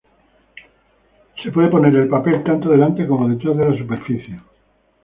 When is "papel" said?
2.09-2.43